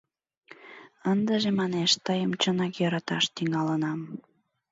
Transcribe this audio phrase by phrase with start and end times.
[1.11, 3.99] —Ындыже, манеш, тыйым чынак йӧраташ тӱҥалынам.